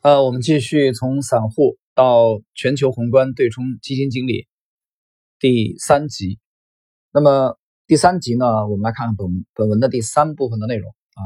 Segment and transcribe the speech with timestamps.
[0.00, 4.46] 呃，我们继续从散户到全球宏观对冲基金经理
[5.40, 6.38] 第三集。
[7.12, 11.20] 那么第三集呢，我们来看看本本文的第三部分的内容啊。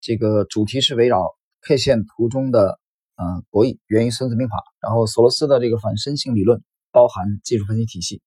[0.00, 2.80] 这个主题是围绕 K 线图中的
[3.14, 8.22] 呃博弈源于孙子兵法，然后索罗斯的这个反身性理论包含技术分析体系。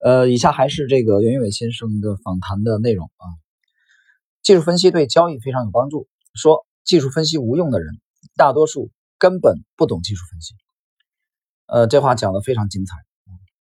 [0.00, 3.24] 呃，以下还是这个袁云伟先生的访谈的内容啊。
[4.42, 7.98] 技术分析对交易非常有帮助，说技术分析无用的人。
[8.36, 10.54] 大多数根本不懂技术分析，
[11.66, 12.96] 呃，这话讲的非常精彩，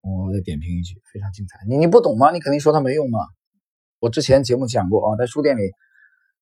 [0.02, 1.58] 我再点评一句，非常精彩。
[1.66, 2.30] 你你不懂吗？
[2.32, 3.18] 你肯定说它没用吗？
[4.00, 5.72] 我之前节目讲过啊，在书店里，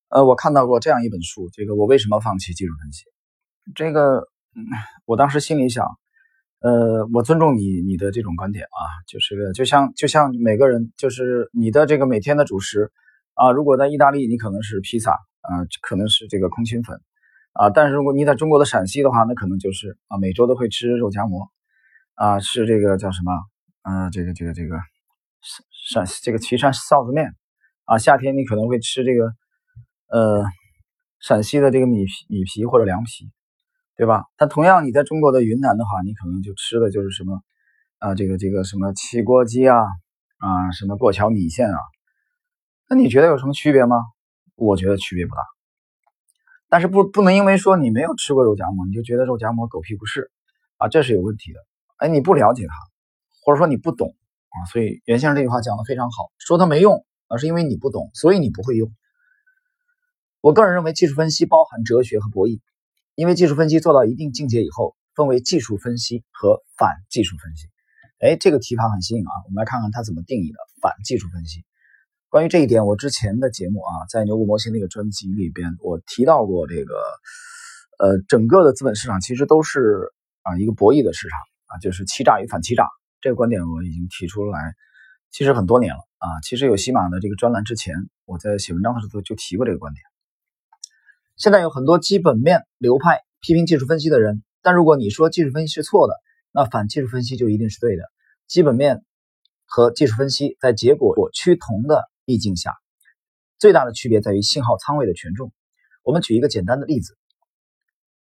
[0.08, 3.04] 呃，我看到过这样一本书，这个我为什么放弃技术分析？
[3.74, 4.28] 这个，
[5.04, 5.86] 我当时心里想，
[6.60, 12.92] 呃，我尊重你你的这种观点啊，就是就像就像每个人，就是你的这个每天的主食
[13.34, 17.00] 啊，如果在意大利，你可能是披萨啊，可能是这个空心粉。
[17.58, 21.48] 啊，但是如果你在中国的陕西的话，那可能就是啊，每周都会吃肉夹馍，
[22.14, 23.32] 啊，吃这个叫什么？
[23.82, 24.76] 嗯，这个这个这个
[25.40, 27.34] 陕陕西这个岐山臊子面，
[27.84, 29.32] 啊，夏天你可能会吃这个
[30.08, 30.44] 呃
[31.20, 33.30] 陕西的这个米皮米皮或者凉皮，
[33.96, 34.24] 对吧？
[34.36, 37.40] 但同样你在中国的云南的话，你可能就吃的就是什么
[38.00, 39.78] 啊，这个这个什么汽锅鸡啊，
[40.38, 41.78] 啊，什么过桥米线啊，
[42.90, 43.96] 那你觉得有什么区别吗？
[44.56, 45.55] 我觉得区别不大。
[46.68, 50.30] 但是不不能因为说你没有吃过肉夹馍，你就觉得肉夹馍狗屁不是
[50.76, 51.60] 啊，这是有问题的。
[51.96, 52.74] 哎，你不了解它，
[53.44, 54.14] 或者说你不懂
[54.48, 58.92] 啊，所以袁先生这句话讲的非常好，说它没用而是因为你不懂，所以你不会用。
[60.40, 62.60] 我个人认为，技术分析包含哲学和博弈，
[63.14, 67.66] 因为技术分析做到一定境界以后，分为技术分析和反技术分析。
[68.20, 71.64] 哎，这个提法很新颖啊，我们来看看它怎么定义的反技术分析。
[72.28, 76.94] 关于这一点，我之前的节目啊，在牛股模型那个专辑里边，我提到过这个，
[77.98, 82.88] 呃，整个的资本市场其实都是啊一个博弈的市场啊，就是欺诈与反欺诈
[83.20, 84.74] 这个观点我已经提出来，
[85.30, 86.26] 其实很多年了啊。
[86.42, 87.94] 其实有喜马的这个专栏之前，
[88.24, 90.02] 我在写文章的时候就提过这个观点。
[91.36, 96.14] 现在有很多基本面流派批评技术分析的人，但如果你说技术分析是错的，
[96.50, 98.02] 那反技术分析就一定是对的。
[98.48, 99.04] 基本面
[99.64, 102.02] 和技术分析在结果趋同的。
[102.26, 102.74] 逆境下，
[103.58, 105.52] 最大的区别在于信号仓位的权重。
[106.02, 107.16] 我们举一个简单的例子，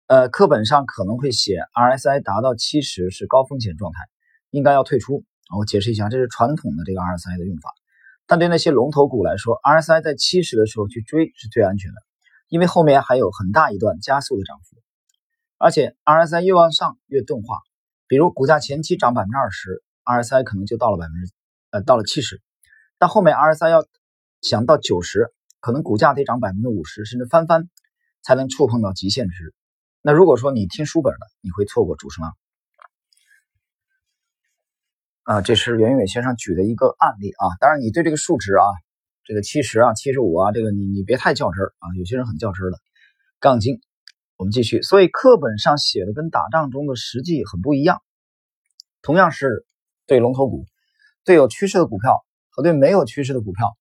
[0.08, 4.00] 呃，课本上可能会写 RSI 达到七十是高风险状态，
[4.50, 5.24] 应该要退出。
[5.58, 7.72] 我解释一下，这是传统的这个 RSI 的用法。
[8.26, 11.98] 但对那些龙头股来说，RSI 在七十的时候去追是最安全的，
[12.50, 14.76] 因为后面还有很大一段加速的涨幅，
[15.58, 17.60] 而且 RSI 越往上越钝化。
[18.10, 21.34] 比如股价前期涨百分之二十，RSI 可能就到了百分之
[21.72, 22.42] 呃到了七十。
[23.00, 23.86] 但后面 RSI 要
[24.42, 27.70] 想到九十，可能股价得涨百分之五十，甚至翻番，
[28.22, 29.54] 才能触碰到极限值。
[30.02, 32.38] 那如果说你听书本的，你会错过主升浪。
[35.24, 37.46] 啊，这是袁伟先生举的一个案例啊。
[37.60, 38.64] 当然，你对这个数值啊，
[39.26, 41.86] 这个七十啊、七十五啊，这个你你别太较真儿啊。
[41.98, 42.80] 有些人很较真儿的。
[43.40, 43.82] 杠精，
[44.38, 44.82] 我们继续。
[44.82, 48.02] 所以课本上写的跟打仗中的实际很不一样。
[49.02, 49.66] 同样是
[50.06, 50.66] 对龙头股，
[51.26, 52.26] 对有趋势的股票。
[52.58, 53.78] 和对没有趋势的股票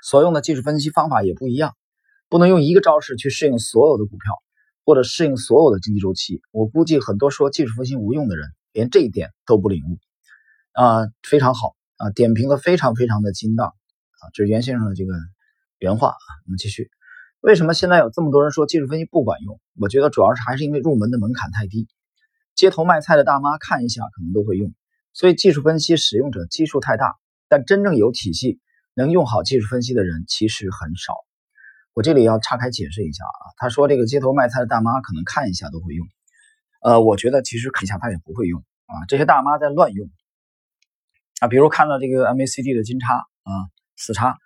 [0.00, 1.74] 所用的技术分析方法也不一样，
[2.28, 4.32] 不能用一个招式去适应所有的股票
[4.84, 6.40] 或者适应所有的经济周期。
[6.52, 9.98] 我估计很多说技术分析无用的人，连这一点都不领悟。
[10.70, 15.12] 啊，非常好啊，点评的非常非常的精当啊，这是袁先生的这个
[15.80, 16.24] 原话啊。
[16.46, 16.88] 我们继续，
[17.40, 19.60] 为什么现在有这么多人说技术分析不管用？
[19.80, 21.88] 我觉得主要是还是因为入门的门槛太低，
[22.54, 24.72] 街头卖菜的大妈看一下可能都会用，
[25.12, 27.16] 所以技术分析使用者基数太大。
[27.48, 28.60] 但真正有体系
[28.94, 31.14] 能用好技术分析的人其实很少。
[31.94, 36.06] 我这里要岔开解释一下啊，他说这个街头卖菜的大妈可能看一下都会用，
[36.80, 40.08] 呃，我觉得其实看一下他也不会用啊，这些大妈在乱用
[41.40, 43.52] 啊，比如看到这个 MACD 的金叉啊
[43.96, 44.38] 死叉，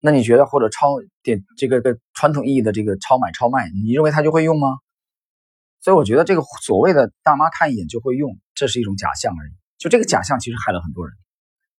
[0.00, 4.68] 那你觉得或者超点这个个传统意义的这个超买超卖，你认为他就会用吗？
[5.80, 11.16] 所以我觉得这个所谓的大妈看一眼就会用，这是一种假象而已，就这个假象其实害了很多人。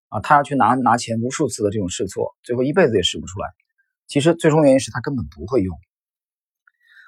[0.10, 3.48] 啊，他要去拿拿钱，无数次的这种试错，最后一辈子也试不出来。
[4.08, 5.78] 其实最终原因是他根本不会用。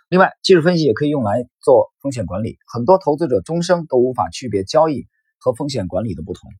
[0.08, 2.60] 另外，技术分析也可以用来做风险管理。
[2.68, 5.08] 很多投资者终生都无法区别交易
[5.40, 6.52] 和风险管理的不同。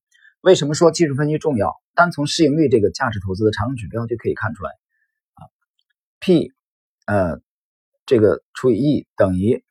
[0.42, 1.76] 为什么说技术分析重要？
[1.94, 4.72] 单从市盈率这个价值投资的常用指标就可以看出来。
[5.36, 5.46] 啊
[6.20, 6.52] ，P，
[7.06, 7.40] 呃，
[8.08, 9.64] 这个除以 E 等于，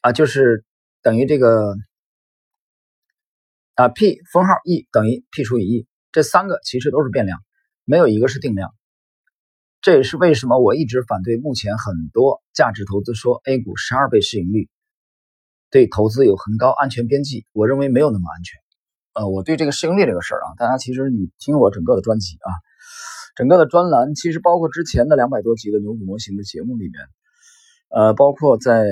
[0.00, 0.64] 啊，就是
[1.02, 1.76] 等于这个。
[3.74, 7.40] 啊，P 分号 E 等于 P 除以 E，这三个其实都是变量，
[7.84, 8.70] 没有一个是定量。
[9.80, 14.70] 这也是为什么我一直反对目前很多价值投资说 A 股十二倍市盈率
[15.70, 17.46] 对投资有很高安全边际。
[17.52, 18.60] 我认为没有那么安全。
[19.12, 22.50] 呃，我对这个市盈率这个事儿啊，大家其实你听我整个的专辑啊，
[23.36, 26.94] 整个的专栏，其实包括之前的两百多集的牛股模型的节目里面，
[27.94, 28.84] 呃，包括在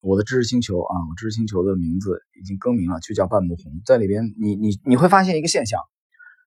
[0.00, 3.82] 我的知识星球啊，我知识星球的名字已经更名了，就叫半亩红。
[3.84, 5.80] 在里边，你你你会发现一个现象，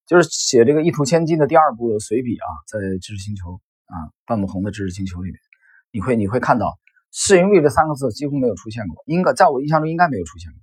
[0.07, 3.60] 就是写这个一图千金的第二部的随笔啊，在知识星球。
[3.90, 5.40] 啊，半亩红的知识星球里面，
[5.92, 6.78] 你会你会看到
[7.12, 10.60] 市盈率这三个字几乎没有出现过，应该在我印象中应该没有出现过。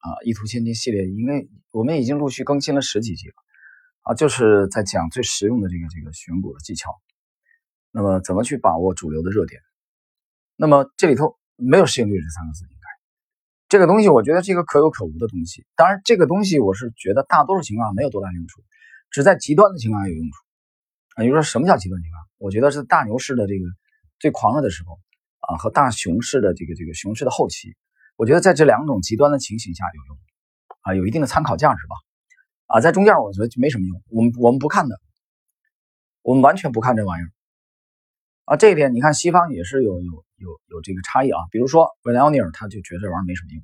[0.00, 1.32] 啊，一图千金系列应该
[1.72, 3.34] 我们已经陆续更新了十几集了，
[4.02, 6.90] 啊，就是在讲最实用的这个这个选股的技巧。
[7.90, 9.58] 那么怎么去把握主流的热点？
[10.60, 12.88] 那么这里头没有市盈率这三个字，应该
[13.68, 15.64] 这个东西我觉得是一个可有可无的东西。
[15.76, 18.60] 当然，这个东西我是觉得大多数情况下没有多大用处，
[19.12, 20.32] 只在极端的情况下有用处。
[21.14, 22.26] 啊，你说什么叫极端情况？
[22.38, 23.66] 我觉得是大牛市的这个
[24.18, 24.98] 最狂热的时候
[25.38, 27.76] 啊，和大熊市的这个这个熊市的后期，
[28.16, 30.18] 我觉得在这两种极端的情形下有用
[30.80, 31.94] 啊，有一定的参考价值吧。
[32.66, 35.00] 啊，在中间我觉得就没什么用，我们我们不看的，
[36.22, 37.30] 我们完全不看这玩意儿
[38.48, 38.56] 啊。
[38.56, 41.38] 这一点你看西方也是有有有有这个差异啊。
[41.50, 43.62] 比如说维莱奥尼尔他就觉得这玩意儿没什么用，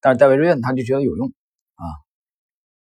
[0.00, 1.28] 但是戴维瑞恩他就觉得有用
[1.74, 1.84] 啊。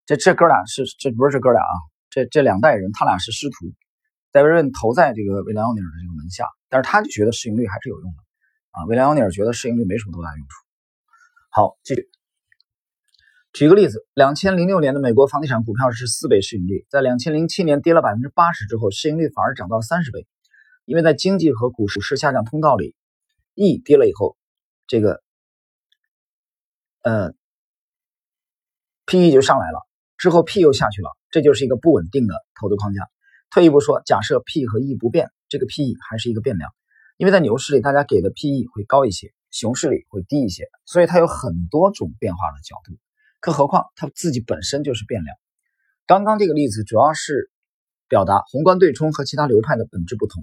[0.07, 1.75] 这这哥俩是这不是这哥俩啊，
[2.11, 3.73] 这这两代人他俩是师徒。
[4.33, 8.19] 戴维瑞恩投在这个威廉奥尼尔的这个门下，但是他就觉得市盈率还是有用的
[8.73, 8.85] 啊。
[8.87, 10.55] 威廉奥尼尔觉得市盈率没什么多大用处。
[11.51, 12.09] 好，继续
[13.53, 20.27] 举个例子，两千零六年的美国房地产股票是四倍市盈率，在两千零七年跌了百分之八十之后，市盈率反而涨到了三十倍，
[20.85, 22.95] 因为在经济和股市下降通道里
[23.55, 24.37] ，E 跌了以后，
[24.87, 25.23] 这个
[27.03, 27.33] 呃
[29.07, 29.87] PE 就上来了，
[30.19, 33.03] 之后 P 又下去了，这就是一个不稳定的投资框架。
[33.51, 36.71] 退一步说，假设 P 和 E 不变，这个 PE 还是一个变量，
[37.17, 42.99] 因为在牛市里大家给的 PE 会高一些，熊市里会低一些，所以它有很多种变化的角度。
[43.41, 45.37] 更何况它自己本身就是变量。
[46.07, 47.51] 刚刚这个例子主要是
[48.09, 50.43] 表达宏观对冲和其他流派的本质不同。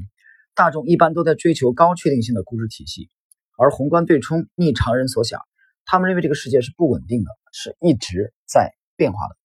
[0.54, 3.10] 大众一般都在追求高确定性的估值体系，
[3.58, 5.42] 而宏观对冲逆常人所想，
[5.86, 9.36] 他们认为这个世界是不稳定的，是一直在变化的。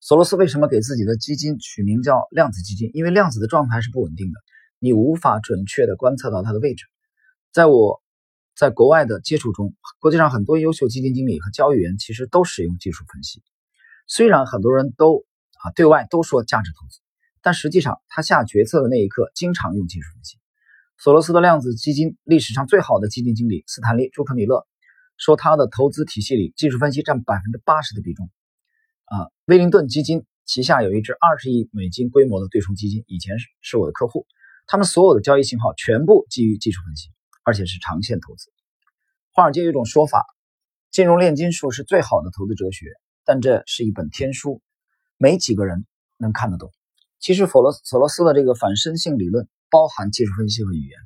[0.00, 2.90] 索罗斯为什么给自己的基金取名叫量子基金？
[2.94, 4.38] 因为量子的状态是不稳定的，
[4.78, 6.84] 你无法准确的观测到它的位置。
[7.52, 8.02] 在我
[8.54, 13.42] 在国外的接触中，国际上很多优秀基金经理和交易员其实都使用技术分析。
[14.06, 15.24] 虽然很多人都
[15.64, 17.00] 啊对外都说价值投资，
[17.46, 20.36] 但实际上他下决策的那一刻经常用技术分析。
[20.98, 24.66] 索罗斯的量子基金历史上最好的基金经理斯坦利·朱克米勒
[25.16, 28.28] 说，他的投资体系里技术分析占百分之八十的比重。
[29.04, 34.26] 啊，威灵顿基金旗下有一支二十亿美金规模的对冲基金，以前是是我的客户。
[34.66, 37.10] 他们所有的交易信号全部基于技术分析，
[37.44, 38.50] 而且是长线投资。
[39.30, 40.26] 华尔街有一种说法，
[40.90, 42.86] 金融炼金术是最好的投资哲学，
[43.24, 44.60] 但这是一本天书，
[45.16, 46.72] 没几个人能看得懂。
[47.18, 50.98] 其实，佛罗索罗斯的这个反身性理论包含技术分析和语言。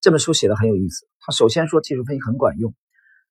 [0.00, 2.74] 这本书写的很有意思，他首先说技术分析很管用，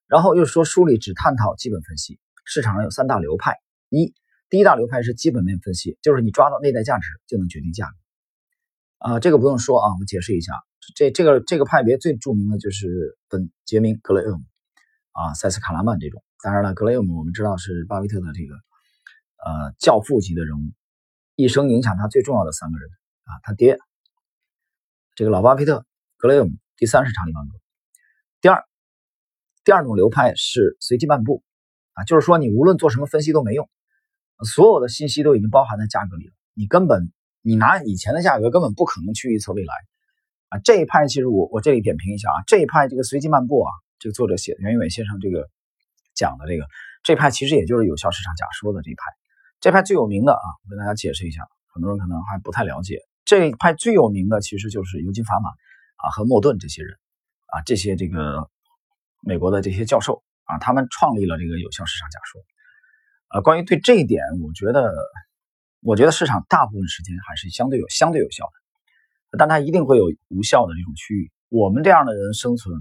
[0.08, 3.58] 然后又说书里只探讨基本分析，市场上有三大流派。
[3.90, 4.14] 一，
[4.48, 7.92] 第一大流派是基本面分析，就是你抓到内在价值就能决定价格。
[9.10, 10.54] 啊，这个不用说啊，我解释一下，
[10.94, 14.42] 这这个这个派别最著名的就是本杰明格雷厄姆
[15.12, 16.22] 啊，塞斯卡拉曼这种。
[16.42, 18.54] 当然了，格雷厄姆我们知道是巴菲特的这个
[19.44, 20.72] 呃教父级的人物，
[21.42, 22.88] 一生影响他最重要的三个人
[23.24, 23.78] 啊，他爹，
[25.16, 25.84] 这个老巴菲特，
[26.16, 27.58] 格雷厄姆，第三是查理芒格。
[28.40, 28.64] 第二，
[29.64, 31.42] 第二种流派是随机漫步
[31.94, 33.68] 啊，就是说你无论做什么分析都没用。
[34.44, 39.72] 所有的信息都已经包含在价格里了，你根本你拿以前的价格根本不可能去预测未来
[40.48, 40.58] 啊！
[40.64, 43.70] 这一派其实我我这里点评一下啊，这一派这个随机漫步啊，
[44.00, 45.48] 这个作者写的袁伟先生这个
[46.14, 46.66] 讲的这个
[47.04, 49.02] 这派其实也就是有效市场假说的这一派，
[49.62, 55.50] 这派最有名的啊，我跟大家解释一下，很多人可能还不太了解，这一派最有名的其实就是尤金·法玛
[55.98, 56.98] 啊和莫顿这些人
[57.46, 58.50] 啊，这些这个
[59.20, 62.42] 美国的这些教授啊，他们创立了这个有效市场假说。
[63.28, 64.92] 呃，关于对这一点，我觉得，
[65.80, 71.30] 我觉得市场大部分时间还是相对有相对有效的，但它一定会有无效的这种区域。
[71.48, 72.76] 我们这样的人生存，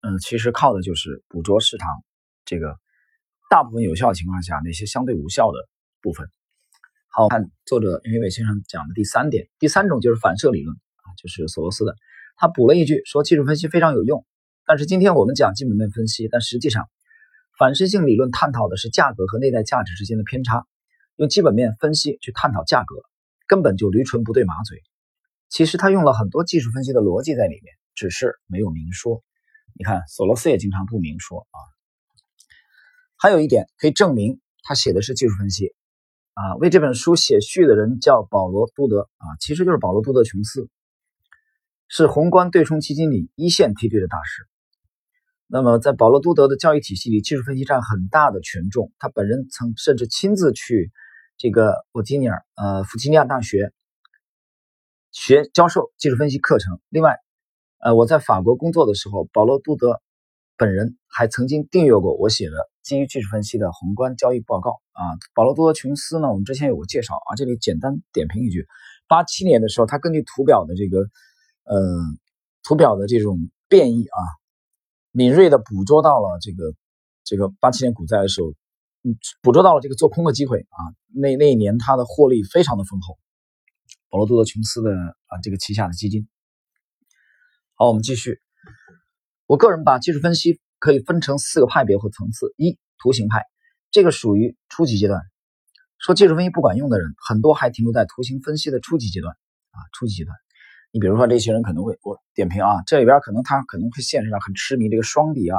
[0.00, 1.88] 嗯，其实靠的就是捕捉市场
[2.44, 2.76] 这个
[3.48, 5.58] 大部分有效情况下那些相对无效的
[6.02, 6.28] 部分。
[7.08, 11.94] 好，看作者袁伟先生讲的第三点，第三种就是反射理论啊，就是索罗斯的，
[12.36, 14.26] 他补了一句说技术分析非常有用，
[14.66, 16.88] 但是今天我们讲基本面分析，但实际上。
[17.58, 20.66] 反射性理论探讨的是价格和内在价值之间的偏差，
[21.16, 22.96] 用基本面分析去探讨价格，
[23.46, 24.82] 根本就驴唇不对马嘴。
[25.50, 29.22] 其实他用了很多技术分析的逻辑在里面，只是没有明说。
[29.74, 31.58] 你看，索罗斯也经常不明说啊。
[33.18, 35.74] 还有一点可以证明他写的是技术分析
[36.34, 36.56] 啊。
[36.56, 40.68] 为这本书写序的人叫保罗·都德啊，其实就是保罗·都德·琼斯，
[41.88, 44.46] 是宏观对冲基金里一线梯队的大师。
[45.46, 48.90] 那么，在保罗·都德的教育体系里，技术分析占很大的权重。
[48.98, 50.90] 他本人曾甚至亲自去
[51.36, 53.72] 这个弗吉尼亚呃弗吉尼亚大学
[55.10, 56.80] 学教授技术分析课程。
[56.88, 57.18] 另外，
[57.80, 60.00] 呃，我在法国工作的时候，保罗·都德
[60.56, 65.18] 本人还曾经订阅过我写的基于技术分析的宏观交易报告啊。
[65.34, 68.66] 保罗·多德·琼斯呢，我们之前有过介绍啊，这里简单点评一句：
[69.08, 71.00] 八七年的时候，他根据图表的这个
[71.64, 71.78] 呃
[72.62, 74.20] 图表的这种变异啊。
[75.14, 76.74] 敏锐的捕捉到了这个
[77.24, 78.52] 这个八七年股灾的时候，
[79.02, 80.80] 嗯，捕捉到了这个做空的机会啊。
[81.14, 83.18] 那那一年他的获利非常的丰厚。
[84.08, 84.90] 保罗·多德·琼斯的
[85.26, 86.28] 啊这个旗下的基金。
[87.74, 88.40] 好，我们继续。
[89.46, 93.44] 我个人把技术分析可以分成四个派别或层次：一、图形派，
[93.92, 95.20] 这个属于初级阶段。
[95.98, 99.32] 说技术分析不管用的人，很多还停留在图形分析的初级阶段
[99.70, 100.36] 啊，初级阶段。
[100.90, 105.58] 你比如说，这些人可能会我点评啊，这里边可能他可能会现实上很痴迷这个双底啊，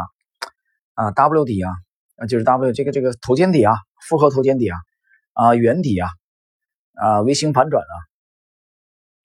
[0.95, 1.71] 啊 W 底啊，
[2.17, 4.77] 啊就是 W 这个这个头肩底啊，复合头肩底啊，
[5.33, 6.09] 啊圆底啊，
[6.93, 7.83] 啊 V 型反转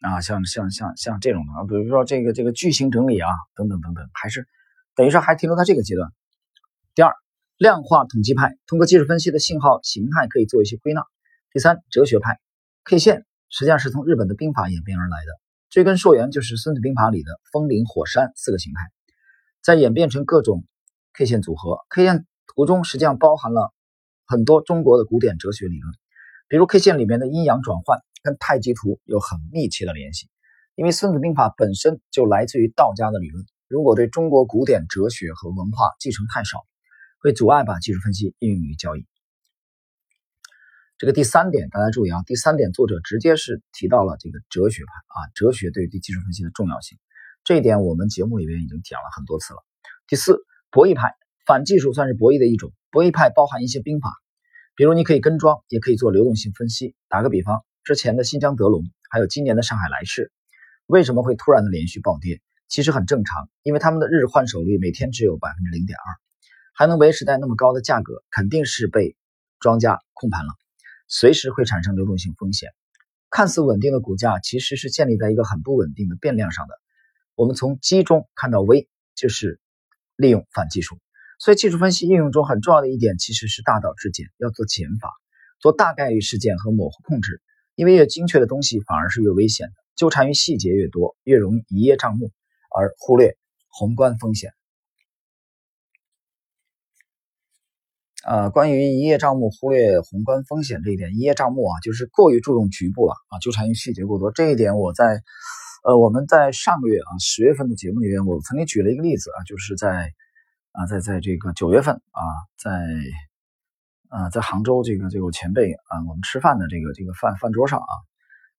[0.01, 4.47] 啊，啊像像像像这种的，比如说这个这个巨型整理啊，等等等等，还是
[4.95, 6.11] 等于说还停留在这个阶段。
[6.95, 7.13] 第二，
[7.59, 11.03] 量化统计派通过技术分析的信号形态可以做一些归纳。
[11.53, 12.39] 第三，哲学派
[12.85, 15.33] K 线实际上是从日本的兵法演变而来的。
[15.69, 18.81] 追根溯源，就是《孙子兵法》里的风林火山四个形态，
[19.61, 20.65] 再演变成各种
[21.15, 21.81] K 线组合。
[21.89, 23.73] K 线图中实际上包含了
[24.25, 25.93] 很多中国的古典哲学理论，
[26.47, 30.29] 比如 K 线里面的阴阳转换跟太极图有很密切的联系。
[30.77, 36.65] 因为《孙子兵法》本身就来自于道家的理论，如果对中国古典哲学和文化继承太少，
[37.21, 39.07] 会阻碍把技术分析应用于交易。
[40.99, 42.23] 这个第三点，大家注意啊！
[42.27, 46.99] 第三点，作者直接是提到了这个哲学派啊，哲学对对技术分析的重要性。
[47.45, 49.65] 这一点我们节目里边已经讲了很多次了。
[50.09, 50.39] 第四，
[50.71, 51.15] 博弈派，
[51.47, 52.73] 反技术算是博弈的一种。
[52.91, 54.13] 博弈派包含一些兵法，
[54.75, 56.97] 比如你可以跟庄，也可以做流动性分析。
[57.09, 60.33] 打个比方，之前的新疆德龙，还有今年的上海来世，
[60.87, 62.41] 为什么会突然的连续暴跌？
[62.67, 66.05] 其实很正常，因为他们的日换手率每天只有百分之零点二，
[66.79, 69.17] 还能维持在那么高的价格，肯定是被
[69.59, 70.53] 庄家控盘了。
[71.09, 72.71] 随时会产生流动性风险，
[73.31, 76.75] 看似稳定的股价其实是建立在一个很不稳定的变量上的。
[77.35, 79.59] 我们从基中看到 V，就是
[80.15, 81.01] 利用反技术。
[81.41, 85.11] 所以技术分析应用中很重要的一点其实是大道至简，要做减法，
[85.59, 87.43] 做大概率事件和模糊控制。
[87.75, 92.31] 因为越精确的东西反而是越危险的，纠缠于细节越多，越容易一叶障目
[92.73, 94.53] 而忽略宏观风险。
[98.27, 104.33] 呃，关于一叶障目忽略宏观风险这一点，一叶障目啊，就是过于注重局部了啊，纠缠于细节过多。
[104.33, 105.23] 这一点我在，
[105.85, 110.13] 呃，我们在上个月啊十月份的节目里面，我曾经举了一个例子啊，就是在
[110.73, 112.23] 啊，在在这个九月份啊，
[112.59, 112.71] 在
[114.09, 117.93] 啊在杭州这个这个前辈啊，我们吃饭的这个这个饭饭桌上啊，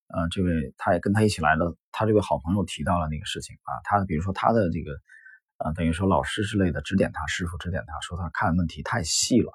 [0.08, 4.92] 呃，这位他也跟他一起来的，他这位好朋友提到了那个事情啊，他比如说他的这个
[5.60, 9.52] 啊，等于说老师之类的指点他，师傅指点他说他看问题太细了。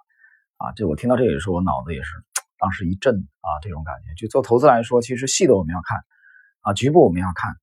[0.58, 2.10] 啊，这我听到这里的时候，我脑子也是
[2.58, 4.14] 当时一震啊，这种感觉。
[4.16, 5.98] 就做投资来说，其实细的我们要看，
[6.60, 7.56] 啊，局部我们要看，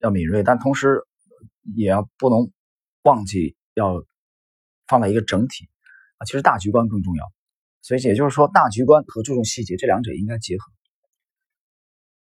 [0.00, 1.02] 要敏锐，但同时
[1.76, 2.50] 也要不能
[3.02, 4.02] 忘记要
[4.88, 5.68] 放在一个整体
[6.16, 6.24] 啊。
[6.24, 7.30] 其实大局观更重要，
[7.82, 10.64] 所以也就是说，大局观和注重细节这两者应该结合。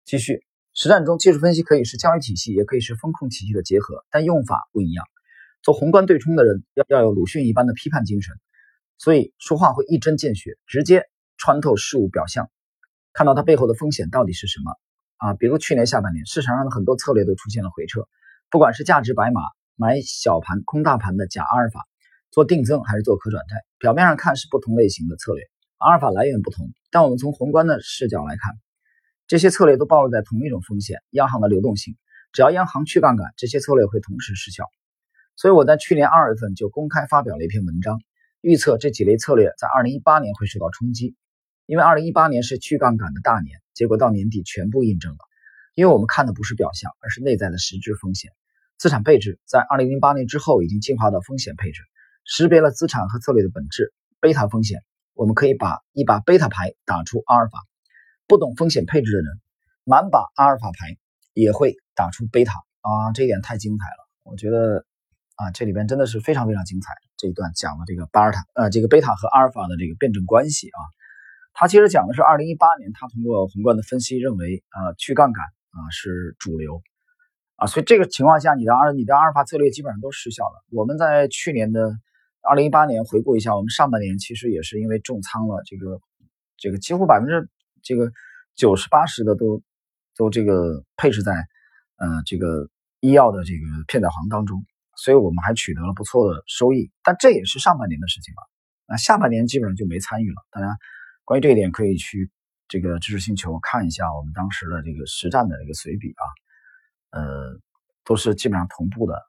[0.04, 0.44] 继续，
[0.74, 5.04] 实战中技术分析可以是交易体系，也可以是风控体系的结合，但用法不一样。
[5.64, 8.36] 做宏观对冲的人要要有鲁迅一般的批判精神。
[8.98, 11.04] 所以说话会一针见血，直接
[11.38, 12.50] 穿透事物表象，
[13.14, 14.72] 看到它背后的风险到底是什么
[15.16, 15.32] 啊？
[15.32, 18.06] 比如去年下半年，市场上的很多策略都出现了回撤，
[18.50, 19.40] 不管是价值白马
[19.74, 21.88] 买小盘空大盘的假阿尔法，
[22.30, 25.42] 做定增还是做可转债，表面上看是不同类型的策略，
[25.78, 28.52] 阿尔法来源不同，但我们从宏观的视角来看，
[29.26, 31.96] 这些策略都暴露在同一种风险：央行的流动性。
[32.32, 34.64] 只要央行去杠杆，这些策略会同时失效。
[35.36, 38.00] 所以我在去年二月份就公开发表了一篇文章。
[38.40, 41.16] 预测这几类策略在二零一八年会受到冲击，
[41.64, 45.18] 因为二零一八年是去杠杆的大年，结果到年底全部印证了。
[45.74, 48.30] 因为我们看的不是表象，而是内在的实质风险。
[48.76, 51.80] 资产配置在二零零八年之后已经进化到风险配置，
[52.24, 53.94] 识别了资产和策略的本质。
[54.20, 54.82] 贝塔风险，
[55.14, 57.58] 我们可以把一把贝塔牌打出阿尔法。
[58.26, 59.26] 不懂风险配置的人，
[59.84, 60.96] 满把阿尔法牌
[61.32, 64.84] 也会打出贝塔啊，这一点太精彩了，我觉得
[65.36, 66.92] 啊，这里边真的是非常非常精彩。
[67.16, 70.80] 这一段讲了这个巴尔塔呃，这个贝塔和阿尔法的这个辩证关系啊，
[71.52, 76.82] 他其实讲的是二零一八年他通过宏观的分析认为啊，去杠杆啊是主流
[77.56, 80.64] 啊，所以这个情况下你的阿你的阿尔法策略基本上都失效了。
[80.70, 81.96] 我们在去年的
[82.42, 86.00] 二零一八年回顾一下，我们上半年其实也是因为重仓了这个
[86.56, 87.48] 这个几乎百分之
[87.82, 88.12] 这个
[88.54, 89.62] 九十八十的都
[90.16, 91.32] 都这个配置在
[91.96, 92.68] 呃这个
[93.00, 94.64] 医药的这个片仔癀当中。
[95.04, 98.40] 所以我们还取得了不错的收益，但这也是上半年的事情吧。
[98.86, 100.36] 那下半年基本上就没参与了。
[100.50, 100.78] 大家
[101.24, 102.30] 关于这一点可以去
[102.68, 106.24] 这个知识星球看一下我们当时的这个实战的这个随笔啊，
[107.20, 107.60] 呃，
[108.02, 109.20] 都是基本上同步的。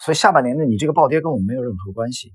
[0.00, 2.34] 所以下半年呢，你这个暴跌跟我们没有任何关系。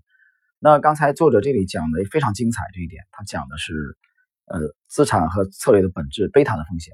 [0.57, 3.97] 那刚才作者这里讲的非常精彩，这一点他讲的是
[4.45, 6.93] 呃资产和策略的本质，贝塔的风险。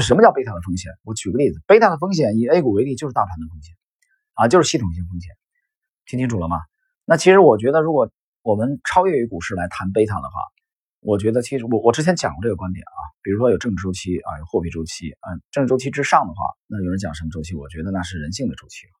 [0.00, 0.92] 什么叫贝塔的风险？
[1.02, 3.74] 我举个例子，贝塔的风险以 A 股为例就是大盘的风险。
[4.36, 5.32] 啊，就是系统性风险，
[6.04, 6.60] 听清楚了吗？
[7.04, 8.12] 那其实我觉得，如果
[8.42, 10.40] 我们超越于股市来谈贝塔的话，
[11.00, 17.54] 我觉得其实我我之前讲过这个观点啊，比如说有政治周期啊，有货币周期啊，政治周期之上的话，那有人讲什么周期？
[17.54, 18.92] 我觉得那是人性的周期了，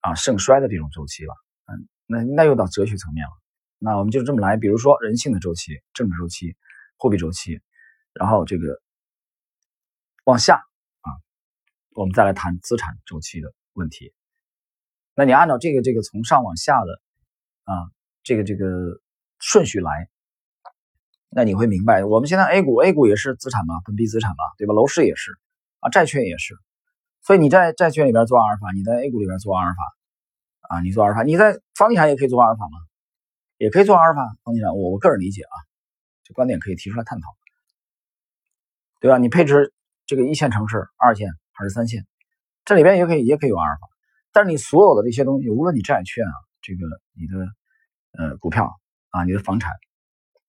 [0.00, 1.34] 啊，盛衰的这种周期了，
[1.66, 3.32] 嗯，那那又到哲学层面了。
[3.78, 6.56] 那我们就这么来，比如说人性的周期、政治周期、
[6.96, 7.60] 货币周期，
[8.12, 8.80] 然后这个
[10.24, 10.56] 往下
[11.00, 11.08] 啊，
[11.94, 13.52] 我们再来谈资产周期的。
[13.78, 14.12] 问题，
[15.14, 17.00] 那你按照这个这个从上往下的
[17.64, 17.88] 啊，
[18.22, 19.00] 这个这个
[19.38, 20.08] 顺序来，
[21.30, 24.74] 那你会明白，我们现在 A 股 A 股也是资产嘛，本币资产嘛，对吧？
[24.74, 25.32] 楼市也是
[25.80, 26.54] 啊，债券也是，
[27.22, 29.82] 所以你在债券里边做阿尔法，你在 A 股里边做阿尔法
[30.68, 32.78] 啊，你做阿尔法，你在房地产也可以做阿尔法吗？
[33.58, 35.54] 也可以做阿尔法，房地产，我我个人理解啊，
[36.24, 37.36] 这观点可以提出来探讨，
[39.00, 39.18] 对吧？
[39.18, 39.72] 你配置
[40.06, 42.06] 这个一线城市、二线还是三线？
[42.68, 43.88] 这里边也可以也可以有阿尔法，
[44.30, 46.84] 但是你所有的这些东西，无论你债券啊，这个
[47.16, 47.48] 你的
[48.12, 48.78] 呃股票
[49.08, 49.72] 啊，你的房产，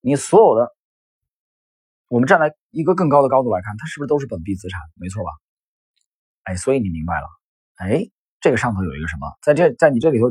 [0.01, 0.75] 你所有的，
[2.09, 4.81] 我们站在一个更高的高度来看，它是不是都是本币资产？
[4.95, 5.31] 没错吧？
[6.43, 7.27] 哎，所以你明白了，
[7.77, 8.03] 哎，
[8.41, 10.25] 这个上头有一个什么，在这在你这里头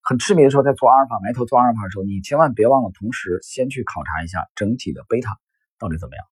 [0.00, 5.36] 很痴迷的时候，在做阿尔法埋头做阿尔法的时候，你千万别忘了同时先去考察一下整体的贝塔
[5.78, 6.24] 到底怎么样。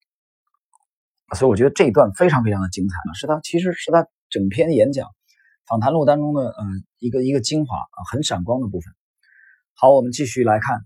[1.35, 4.09] 所以我觉得这一段非常非常的精彩啊，是他其实是他。
[4.35, 5.07] 整篇演讲
[5.69, 8.93] 访谈录当中的嗯一个一个精华啊，很闪光的部分。
[9.75, 10.85] 好，我们继续来看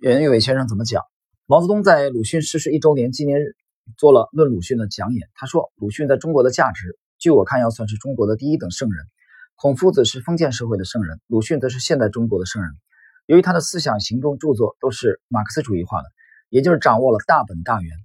[0.00, 1.04] 袁玉伟先生怎么讲。
[1.46, 3.54] 毛泽东在鲁迅逝世一周年纪念日
[3.96, 9.06] 做了论鲁迅的讲演，他说：“鲁迅在中国的价值，据我看，要算是中国的第一等圣人。
[9.54, 12.72] 孔夫子是封建社会的圣人，鲁迅则是现代中国的圣人。
[13.26, 16.08] 由于他的思想、行动、著作都是马克思主义化的，
[16.48, 17.96] 也就是掌握了大本大源。”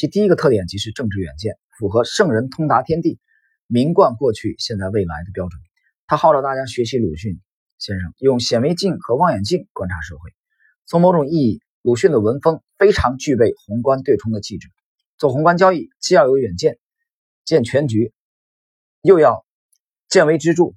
[0.00, 3.18] 其第一个特点即是政治远见，符合圣人通达天地、
[3.66, 5.60] 名贯过去、现在、未来的标准。
[6.06, 7.38] 他号召大家学习鲁迅
[7.78, 10.30] 先生，用显微镜和望远镜观察社会。
[10.86, 14.70] 从某种意义，鲁迅的文风非常具备宏观对冲的气质。
[15.18, 16.78] 做宏观交易，既要有远见，
[17.44, 18.14] 见全局，
[19.02, 19.44] 又要
[20.08, 20.72] 见微知著。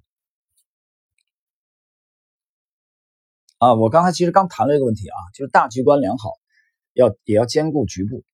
[3.58, 6.32] 啊，我刚才其实刚谈了一个问题啊，就是大局观良好，
[6.92, 8.26] 要也要兼顾局部。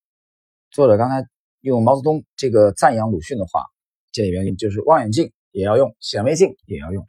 [0.72, 1.28] 作者刚才
[1.62, 3.66] 用毛泽东这个赞扬鲁迅的话，
[4.12, 7.08] 这里边就是望远镜也要用，显微镜也要用。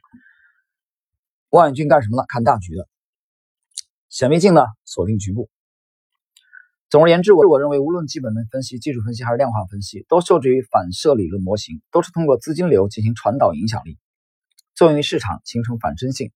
[1.49, 2.25] 望远镜干什么呢？
[2.27, 2.87] 看大局的。
[4.09, 5.47] 显微镜呢，锁定局部。
[6.89, 13.99] 总而言之，我我认为，无论基本面分析、技术分析还是量化分析，都受制于反射理论模型，都是通过资金流进行传导影响力，
[14.73, 16.31] 作用于市场，形成反身性。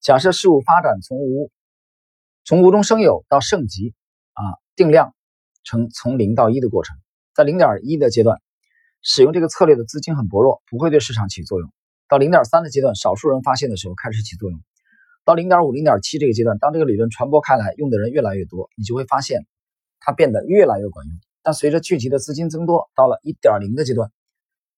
[0.00, 1.52] 假设事物发展从无
[2.44, 3.94] 从无中生有到盛极
[4.32, 4.42] 啊，
[4.74, 5.15] 定量。
[5.66, 6.96] 成从零到一的过程，
[7.34, 8.40] 在零点一的阶段，
[9.02, 11.68] 使用这个策略的资金很薄弱，不会对市场起作用。
[12.08, 14.60] 到零点三的阶段，少数人发现的时候开始起作用。
[15.24, 19.44] 到零点五、零点七这个阶段，当这个理论传播开来，用的人越来越多，你就会发现
[19.98, 21.16] 它变得越来越管用。
[21.42, 24.12] 但随着聚集的资金增多，到了一点零的阶段，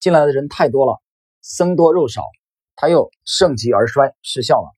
[0.00, 1.02] 进来的人太多了，
[1.42, 2.22] 僧多肉少，
[2.76, 4.74] 它又盛极而衰，失效了。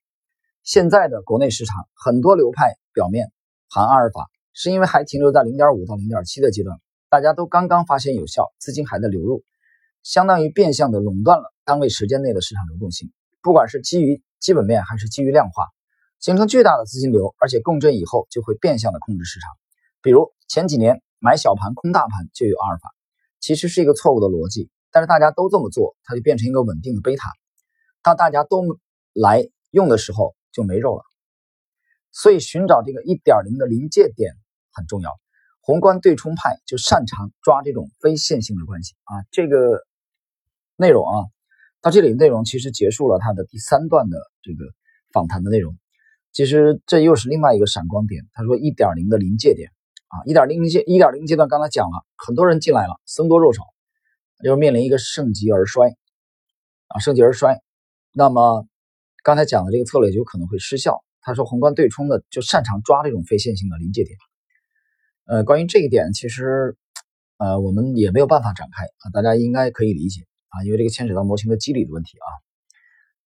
[0.64, 3.30] 现在的国内市场很多流派表面
[3.68, 4.28] 含阿尔法。
[4.52, 9.44] 是因为还停留在零点五到零点七的阶段，大家都刚刚发现有效，资金还在流入，
[10.02, 13.12] 相当于变相的垄断了单位时间内的市场流动性。
[13.42, 15.64] 不管是基于基本面还是基于量化，
[16.18, 19.50] 形成巨大的资金流，而且共振以后就会变相的控制市场。
[20.02, 22.90] 比如前几年买小盘空大盘就有阿尔法，
[23.38, 27.30] 其实是一个错误的逻辑，但是大家都这么做，它就变成一个稳定的贝塔。
[28.02, 28.64] 当大家都
[29.12, 31.02] 来用的时候就没肉了。
[32.12, 34.34] 所以寻找这个一点零的临界点
[34.72, 35.10] 很重要。
[35.60, 39.24] 宏观对冲派就擅长抓这种非线性的关系啊。
[39.30, 39.84] 这个
[40.76, 41.26] 内容啊，
[41.82, 44.64] 到这里内容其实结束了他的第三段的这个
[45.12, 45.76] 访谈的内容。
[46.32, 48.24] 其实这又是另外一个闪光点。
[48.32, 49.70] 他说一点零的临界点
[50.08, 53.62] 啊，一点零阶一点零阶段刚才讲了，很多人进来了，僧多肉少，
[54.42, 55.88] 就面临一个盛极而衰
[56.88, 57.60] 啊，盛极而衰。
[58.12, 58.66] 那么
[59.22, 61.04] 刚才讲的这个策略就可能会失效。
[61.20, 64.16] 他说宏观对冲的就擅长抓这种非线性的临界点。
[65.30, 66.76] 呃，关于这一点，其实
[67.38, 72.26] 呃我们也没有办法展开啊，大家应该可以理解啊，因为这个牵扯到模型的机理的问题啊。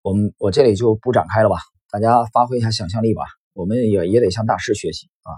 [0.01, 1.57] 我们我这里就不展开了吧。
[1.91, 3.21] 大家发挥一下想象力吧，
[3.53, 5.29] 我们也也得向大师学习啊，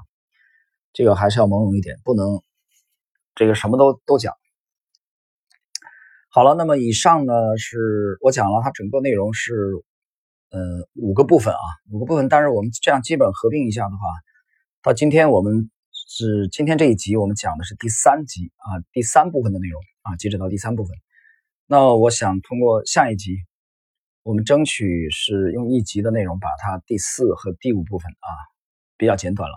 [0.93, 2.41] 这个还是要朦胧一点，不能
[3.35, 4.33] 这个什么都都讲。
[6.29, 9.53] 好了，那么以上呢是我讲了它整个内容是
[10.49, 11.59] 呃五个部分啊，
[11.91, 13.97] 五个部分，但是我们这样基本合并一下的话，
[14.81, 15.69] 到今天我们
[16.15, 20.95] 是今天这一集我们讲的是第三集啊，第三部分的内容啊，截止到第三部分。
[21.65, 23.37] 那我想通过下一集。
[24.21, 28.29] 我们争取是用一集的内容把它第四和第五部分啊
[28.95, 29.55] 比较简短了，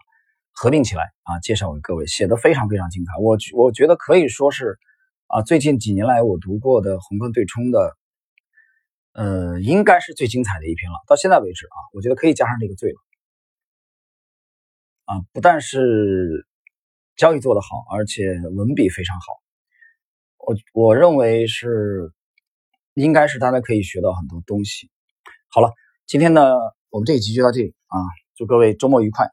[0.51, 3.13] 合并起来啊介绍给各位，写的非常非常精彩。
[3.21, 4.79] 我我觉得可以说是
[5.27, 7.99] 啊最近几年来我读过的宏观对冲的，
[9.13, 10.97] 呃应该是最精彩的一篇了。
[11.07, 12.97] 到现在为止啊，我觉得可以加上这个最了
[15.07, 16.47] 啊，不但是
[17.17, 17.67] 交易做得好，
[17.97, 19.25] 而且文笔非常好。
[20.37, 22.13] 我我认为是。
[22.97, 24.91] 应该是大家可以学到很多东西。
[25.49, 25.71] 好了，
[26.07, 26.41] 今天呢，
[26.89, 28.01] 我们这一集就到这里啊，
[28.35, 29.29] 祝各位周末愉快。